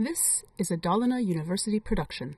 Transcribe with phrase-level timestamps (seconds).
[0.00, 2.36] This is a Dalarna University production.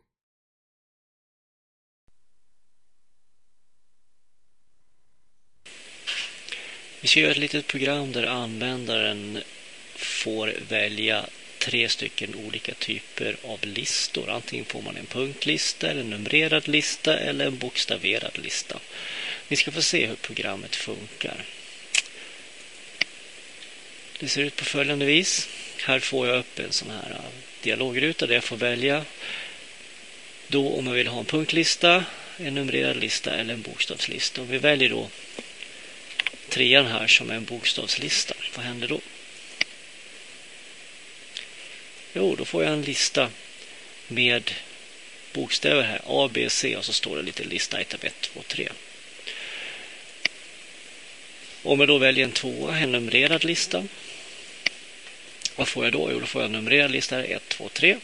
[7.01, 9.43] Vi ska göra ett litet program där användaren
[9.97, 11.27] får välja
[11.59, 14.31] tre stycken olika typer av listor.
[14.31, 18.81] Antingen får man en punktlista, en numrerad lista eller en bokstaverad lista.
[19.49, 21.47] Vi ska få se hur programmet funkar.
[24.21, 25.49] Det ser ut på följande vis.
[25.87, 27.21] Här får jag upp en sån här
[27.63, 29.05] dialogruta där jag får välja
[30.49, 32.05] då om jag vill ha en punktlista,
[32.37, 34.41] en numrerad lista eller en bokstavslista.
[34.41, 35.09] Och vi väljer då
[36.49, 38.35] trean här som är en bokstavslista.
[38.57, 39.01] Vad händer då?
[42.13, 43.31] Jo, då får jag en lista
[44.09, 44.51] med
[45.33, 46.01] bokstäver här.
[46.07, 48.69] A, B, C och så står det lite lista item 1, 2, 3.
[51.63, 53.87] Om jag då väljer en tvåa, en numrerad lista.
[55.61, 56.13] Vad får jag då?
[56.13, 57.97] Jo, då får jag en numrerad lista här, 1, 2, 3.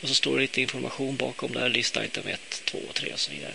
[0.00, 3.30] Och så står det lite information bakom där, lista item 1, 2, 3 och så
[3.30, 3.52] vidare.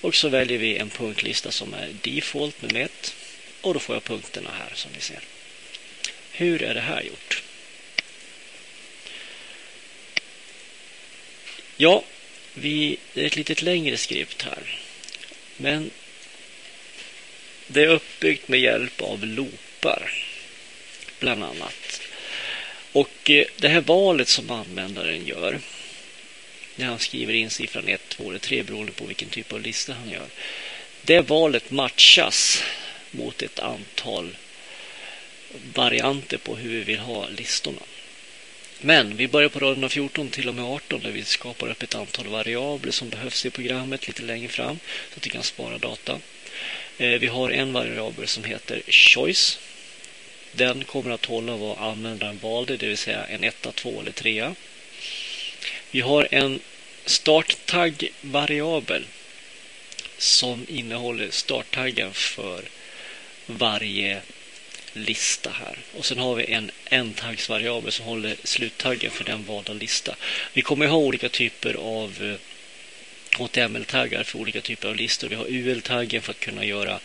[0.00, 3.14] Och så väljer vi en punktlista som är default med 1.
[3.60, 5.20] Och då får jag punkterna här som ni ser.
[6.32, 7.42] Hur är det här gjort?
[11.76, 12.04] Ja,
[12.54, 14.78] vi, det är ett litet längre skript här.
[15.56, 15.90] Men
[17.66, 20.33] det är uppbyggt med hjälp av loopar.
[21.20, 22.00] Bland annat.
[22.92, 25.60] Och eh, det här valet som användaren gör.
[26.76, 29.92] När han skriver in siffran 1, 2 eller 3 beroende på vilken typ av lista
[29.92, 30.26] han gör.
[31.02, 32.62] Det valet matchas
[33.10, 34.36] mot ett antal
[35.74, 37.82] varianter på hur vi vill ha listorna.
[38.80, 41.94] Men vi börjar på raderna 14 till och med 18 där vi skapar upp ett
[41.94, 44.78] antal variabler som behövs i programmet lite längre fram
[45.12, 46.20] så att vi kan spara data.
[46.98, 49.58] Eh, vi har en variabel som heter choice.
[50.56, 54.54] Den kommer att hålla vad användaren valde, det vill säga en 1, 2 eller 3.
[55.90, 56.60] Vi har en
[57.04, 59.04] starttagg-variabel
[60.18, 62.64] som innehåller starttaggen för
[63.46, 64.20] varje
[64.92, 65.78] lista här.
[65.96, 70.16] Och sen har vi en n-taggsvariabel som håller sluttaggen för den valda lista.
[70.52, 72.36] Vi kommer ha olika typer av eh,
[73.38, 75.28] HTML-taggar för olika typer av listor.
[75.28, 77.00] Vi har UL-taggen för att kunna göra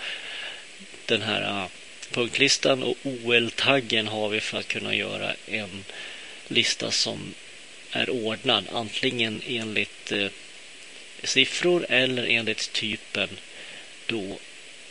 [1.05, 1.65] den här eh,
[2.11, 5.85] punktlistan och OL-taggen har vi för att kunna göra en
[6.47, 7.33] lista som
[7.91, 10.27] är ordnad antingen enligt eh,
[11.23, 13.29] siffror eller enligt typen
[14.05, 14.39] då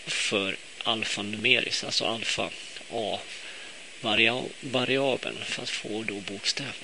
[0.06, 2.50] för alfanumeriskt, alltså alfa
[2.90, 6.74] A-variabeln för att få då bokstäver.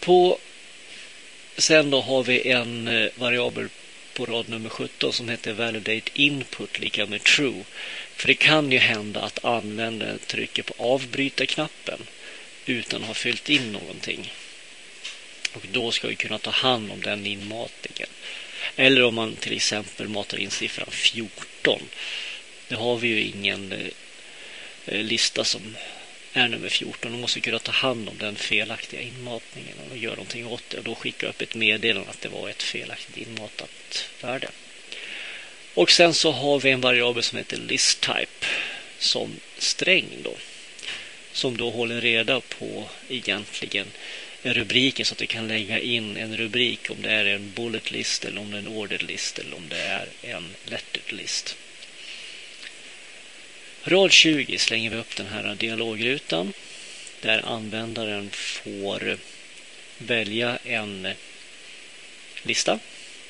[0.00, 0.38] På,
[1.56, 3.68] sen då har vi en eh, variabel
[4.16, 7.64] på rad nummer 17 som heter validate input lika med true.
[8.16, 12.00] För det kan ju hända att användaren trycker på avbryta-knappen
[12.66, 14.32] utan att ha fyllt in någonting.
[15.52, 18.08] Och då ska vi kunna ta hand om den inmatningen.
[18.76, 21.80] Eller om man till exempel matar in siffran 14.
[22.68, 25.76] Det har vi ju ingen eh, lista som
[26.36, 27.12] är nummer 14.
[27.12, 30.78] Då måste kunna ta hand om den felaktiga inmatningen och göra någonting åt det.
[30.78, 34.48] Och då skicka upp ett meddelande att det var ett felaktigt inmatat värde.
[35.74, 38.46] Och sen så har vi en variabel som heter listtype
[38.98, 40.34] som sträng då.
[41.32, 43.86] Som då håller reda på egentligen
[44.42, 48.24] rubriken så att vi kan lägga in en rubrik om det är en bullet list
[48.24, 51.56] eller om det är en ordered list eller om det är en lettered list.
[53.88, 56.52] Rad 20 slänger vi upp den här dialogrutan
[57.20, 59.18] där användaren får
[59.98, 61.08] välja en
[62.42, 62.78] lista.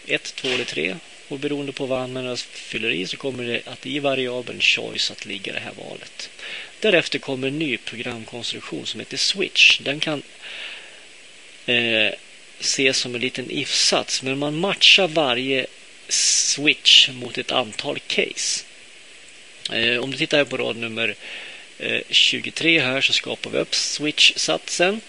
[0.06, 0.96] 1, 2 eller 3.
[1.28, 5.26] Och beroende på vad användaren fyller i så kommer det att i variabeln choice att
[5.26, 6.30] ligga det här valet.
[6.80, 9.78] Därefter kommer en ny programkonstruktion som heter switch.
[9.78, 10.22] Den kan
[11.66, 12.12] eh,
[12.60, 15.66] ses som en liten if-sats men man matchar varje
[16.08, 18.64] switch mot ett antal case.
[19.72, 21.14] Eh, om du tittar här på rad nummer
[21.78, 25.00] eh, 23 här så skapar vi upp switch-satsen.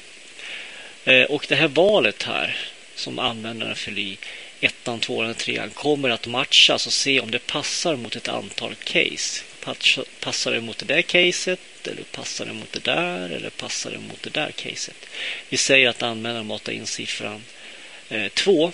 [1.06, 2.58] Eh, och det här valet här
[2.96, 4.18] som användaren fyller i
[4.62, 8.76] ettan, tvåan och trean kommer att matchas och se om det passar mot ett antal
[8.76, 9.44] case.
[10.20, 14.00] Passar det mot det där caset eller passar det mot det där eller passar det
[14.00, 15.06] mot det där caset?
[15.50, 17.44] Vi säger att användaren matar in siffran
[18.10, 18.72] eh, 2.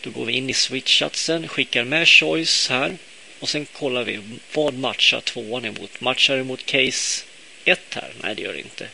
[0.00, 2.96] Då går vi in i switch-satsen, skickar med choice här
[3.42, 4.20] och sen kollar vi
[4.52, 6.00] vad matchar tvåan emot.
[6.00, 7.24] Matchar det mot case
[7.64, 8.12] 1 här?
[8.22, 8.88] Nej, det gör det inte.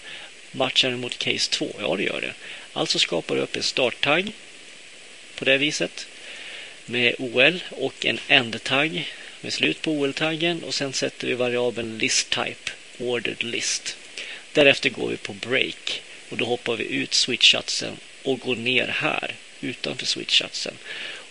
[0.53, 1.71] Matchar det mot case 2?
[1.79, 2.33] Ja, det gör det.
[2.73, 4.33] Alltså skapar du upp en starttagg
[5.35, 6.07] på det viset
[6.87, 9.13] med OL och en endtagg.
[9.41, 13.97] med slut på OL-taggen och sen sätter vi variabeln list type, ordered list.
[14.53, 19.35] Därefter går vi på break och då hoppar vi ut switchsatsen och går ner här
[19.61, 20.75] utanför switchsatsen.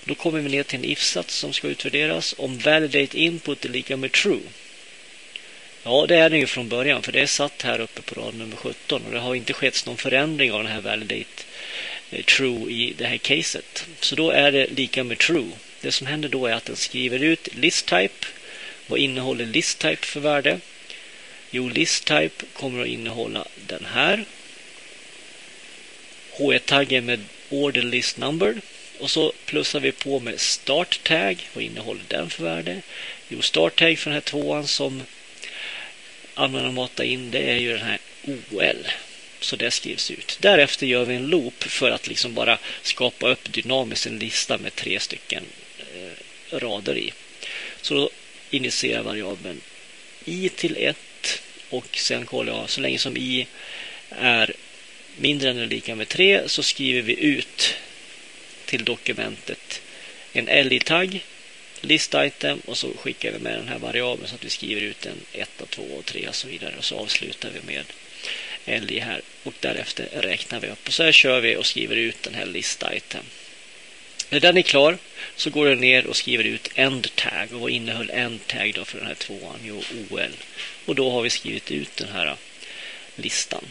[0.08, 2.36] Då kommer vi ner till en if-sats som ska utvärderas.
[2.38, 4.42] Om validate input är lika med true.
[5.84, 8.36] Ja, det är den ju från början för det är satt här uppe på rad
[8.36, 11.44] nummer 17 och det har inte skett någon förändring av den här validate
[12.12, 13.86] eh, true i det här caset.
[14.00, 15.52] Så då är det lika med true.
[15.82, 18.28] Det som händer då är att den skriver ut list-type.
[18.88, 20.60] Vad innehåller list-type för värde?
[21.52, 24.26] Jo, list-type kommer att innehålla den här.
[26.38, 27.20] H1-taggen med
[27.50, 28.62] order list number.
[29.00, 31.50] Och så plussar vi på med start tag.
[31.54, 32.82] Vad innehåller den för värde?
[33.30, 35.04] Jo, start tag för den här tvåan som
[36.34, 38.88] användaren matar in det är ju den här OL.
[39.40, 40.38] Så det skrivs ut.
[40.42, 44.76] Därefter gör vi en loop för att liksom bara skapa upp dynamiskt en lista med
[44.76, 45.44] tre stycken
[45.80, 47.14] eh, rader i.
[47.82, 48.10] Så då
[48.50, 49.62] initierar variabeln
[50.26, 50.98] i till 1
[51.70, 53.48] och sen kollar jag så länge som i
[54.10, 54.54] är
[55.18, 57.76] mindre än eller lika med 3 så skriver vi ut
[58.68, 59.82] till dokumentet
[60.34, 61.20] en li-tagg,
[61.82, 65.06] list item och så skickar vi med den här variabeln så att vi skriver ut
[65.06, 67.86] en 1, 2 och 3 och så vidare och så avslutar vi med
[68.66, 72.24] li här och därefter räknar vi upp och så här kör vi och skriver ut
[72.24, 73.24] den här list item.
[74.30, 74.98] När den är klar
[75.36, 78.86] så går den ner och skriver ut end tag och vad innehöll end tag då
[78.86, 79.60] för den här tvåan?
[79.64, 80.32] Jo, OL.
[80.86, 82.36] Och då har vi skrivit ut den här eh,
[83.16, 83.66] listan.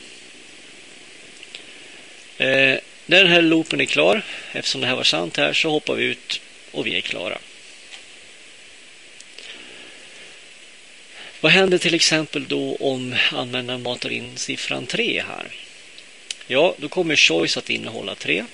[2.38, 4.22] Eh, när den här loopen är klar,
[4.52, 7.38] eftersom det här var sant här, så hoppar vi ut och vi är klara.
[11.40, 15.46] Vad händer till exempel då om användaren matar in siffran 3 här?
[16.46, 18.44] Ja, då kommer choice att innehålla 3.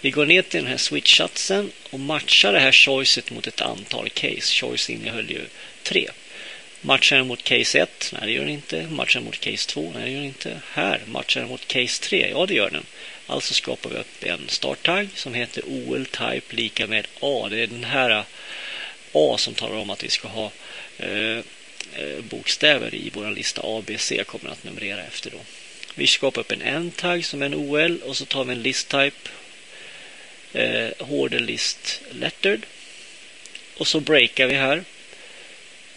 [0.00, 4.08] Vi går ner till den här switch-satsen och matchar det här choicet mot ett antal
[4.08, 4.54] case.
[4.54, 5.40] Choice innehöll ju
[5.82, 6.08] 3.
[6.80, 8.12] Matchar den mot case 1?
[8.12, 8.86] Nej, det gör den inte.
[8.90, 9.92] Matchar den mot case 2?
[9.94, 10.60] Nej, det gör den inte.
[10.72, 12.28] Här matchar den mot case 3?
[12.30, 12.84] Ja, det gör den.
[13.30, 17.48] Alltså skapar vi upp en starttagg som heter OL type lika med A.
[17.50, 18.24] Det är den här eh,
[19.12, 20.50] A som talar om att vi ska ha
[20.98, 21.38] eh,
[21.96, 25.38] eh, bokstäver i vår lista A, B, C kommer att numrera efter då.
[25.94, 28.88] Vi skapar upp en N-tagg som är en OL och så tar vi en list
[28.88, 29.30] type
[30.52, 32.66] eh, order list lettered
[33.76, 34.84] och så breakar vi här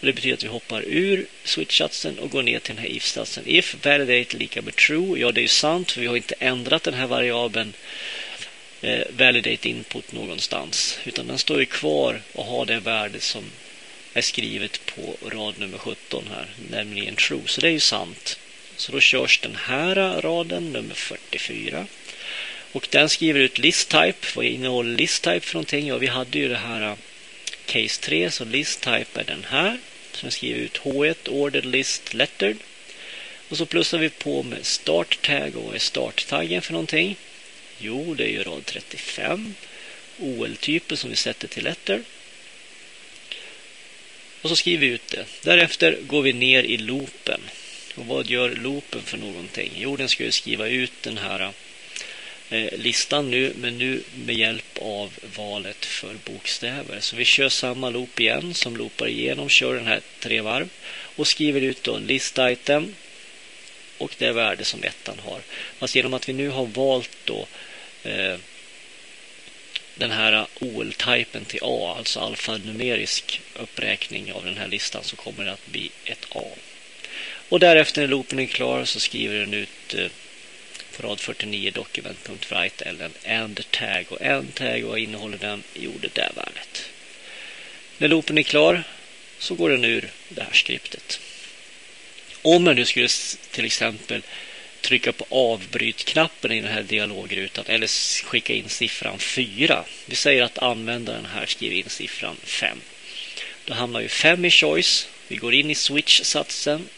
[0.06, 3.44] det betyder att vi hoppar ur switch-satsen och går ner till den här if-satsen.
[3.46, 5.20] If validate lika med true.
[5.20, 7.72] Ja, det är ju sant för vi har inte ändrat den här variabeln
[8.80, 10.98] eh, validate input någonstans.
[11.04, 13.44] Utan den står ju kvar och har det värde som
[14.14, 17.42] är skrivet på rad nummer 17 här, nämligen true.
[17.46, 18.38] Så det är ju sant.
[18.76, 21.86] Så då körs den här raden, nummer 44.
[22.72, 24.26] Och den skriver ut list type.
[24.34, 25.86] Vad innehåller list type för någonting?
[25.86, 26.96] Ja, vi hade ju det här eh,
[27.66, 29.78] case 3, så list type är den här.
[30.12, 32.56] Så jag skriver ut H1 Order List Lettered.
[33.48, 35.56] Och så plussar vi på med Start Tag.
[35.56, 37.16] Och vad är Start-taggen för någonting?
[37.78, 39.54] Jo, det är ju rad 35.
[40.18, 42.02] OL-typen som vi sätter till letter.
[44.42, 45.24] Och så skriver vi ut det.
[45.42, 47.40] Därefter går vi ner i loopen.
[47.94, 49.72] Och vad gör loopen för någonting?
[49.76, 51.52] Jo, den ska ju skriva ut den här
[52.52, 57.00] Eh, listan nu, men nu med hjälp av valet för bokstäver.
[57.00, 60.68] Så vi kör samma loop igen som loopar igenom, kör den här tre varv
[61.16, 62.94] och skriver ut då en list item
[63.98, 65.40] och det värde som ettan har.
[65.78, 67.46] Fast genom att vi nu har valt då
[68.02, 68.36] eh,
[69.94, 75.52] den här OL-typen till A, alltså alfanumerisk uppräkning av den här listan, så kommer det
[75.52, 76.44] att bli ett A.
[77.48, 80.06] Och därefter när loopen är klar så skriver den ut eh,
[80.92, 85.62] på rad 49 document.write eller en end tag och end tag vad innehåller den?
[85.74, 86.90] Jo, det där värdet.
[87.98, 88.84] När loopen är klar
[89.38, 91.20] så går den ur det här skriptet.
[92.42, 93.08] Om jag nu skulle
[93.50, 94.22] till exempel
[94.80, 97.86] trycka på avbrytknappen i den här dialogrutan eller
[98.24, 99.84] skicka in siffran 4.
[100.06, 102.80] Vi säger att användaren här skriver in siffran 5.
[103.64, 105.08] Då hamnar ju 5 i choice.
[105.28, 106.88] Vi går in i switch-satsen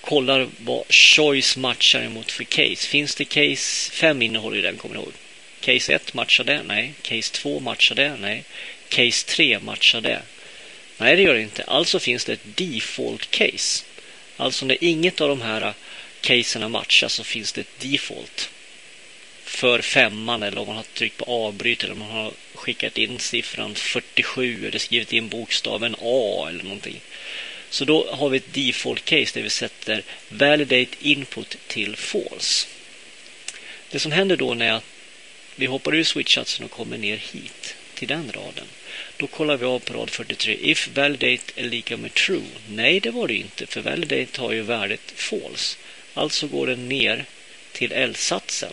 [0.00, 2.88] kollar vad choice matchar emot för case.
[2.88, 5.12] Finns det case 5 innehåller ju den, kommer ni ihåg.
[5.60, 6.62] Case 1 matchar det?
[6.62, 6.92] Nej.
[7.02, 8.16] Case 2 matchar det?
[8.20, 8.44] Nej.
[8.88, 10.22] Case 3 matchar det?
[10.98, 11.62] Nej, det gör det inte.
[11.62, 13.84] Alltså finns det ett default case.
[14.36, 15.74] Alltså när inget av de här
[16.20, 18.50] caserna matchar så finns det ett default
[19.44, 23.18] för femman eller om man har tryckt på avbryt eller om man har skickat in
[23.18, 27.00] siffran 47 eller skrivit in bokstaven A eller någonting.
[27.70, 32.66] Så då har vi ett default case där vi sätter validate input till false.
[33.90, 34.80] Det som händer då när
[35.56, 38.66] vi hoppar ur switch-satsen och kommer ner hit till den raden.
[39.16, 40.58] Då kollar vi av på rad 43.
[40.60, 42.42] If validate är lika med true.
[42.68, 43.66] Nej, det var det inte.
[43.66, 45.78] För validate har ju värdet false.
[46.14, 47.24] Alltså går den ner
[47.72, 48.72] till L-satsen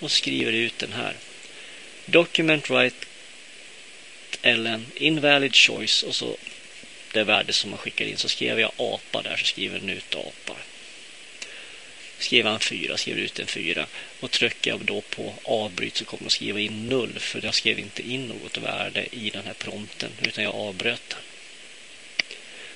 [0.00, 1.14] och skriver ut den här.
[2.06, 3.06] Document right
[4.42, 6.36] ln invalid choice och så
[7.12, 10.14] det värde som man skickar in så skriver jag apa där så skriver den ut
[10.14, 10.56] apa.
[12.18, 13.86] Skriver han fyra, skriver ut en fyra
[14.20, 17.78] och trycker jag då på avbryt så kommer den skriva in noll för jag skrev
[17.78, 21.18] inte in något värde i den här prompten utan jag avbröt den.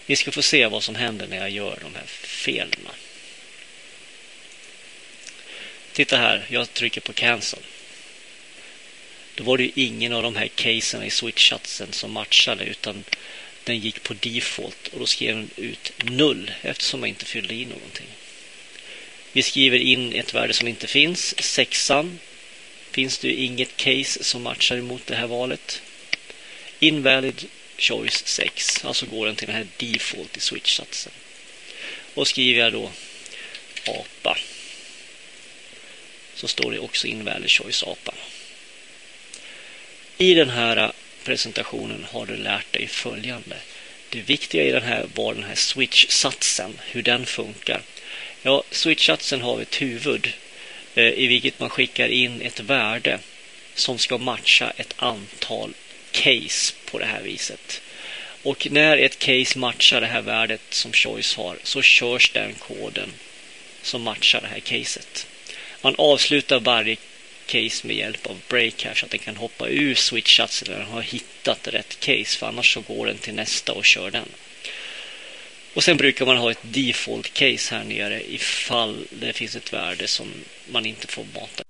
[0.06, 2.88] Ni ska få se vad som händer när jag gör de här felen.
[5.92, 7.58] Titta här, jag trycker på cancel.
[9.34, 13.04] Då var det ju ingen av de här casen i switchatsen som matchade utan
[13.64, 17.64] den gick på default och då skrev den ut null eftersom man inte fyllde i
[17.64, 18.06] någonting.
[19.32, 21.34] Vi skriver in ett värde som inte finns.
[21.44, 22.18] Sexan
[22.90, 25.82] finns det ju inget case som matchar emot det här valet.
[26.78, 31.12] Invalid choice 6, alltså går den till den här default i switch-satsen.
[32.14, 32.90] Och skriver jag då
[33.86, 34.38] apa
[36.34, 38.14] så står det också invalid choice apa.
[40.18, 40.92] I den här
[41.24, 43.56] presentationen har du lärt dig följande.
[44.08, 47.80] Det viktiga i den här var den här switch-satsen, hur den funkar.
[48.42, 50.32] Ja, switch-satsen har ett huvud
[50.94, 53.18] eh, i vilket man skickar in ett värde
[53.74, 55.74] som ska matcha ett antal
[56.12, 57.82] case på det här viset.
[58.42, 63.12] Och när ett case matchar det här värdet som Choice har så körs den koden
[63.82, 65.26] som matchar det här caset.
[65.82, 66.96] Man avslutar varje
[67.46, 70.86] case med hjälp av break här så att den kan hoppa ur switch-satsen när den
[70.86, 74.28] har hittat rätt case för annars så går den till nästa och kör den.
[75.74, 80.08] Och sen brukar man ha ett default case här nere ifall det finns ett värde
[80.08, 80.32] som
[80.68, 81.64] man inte får mata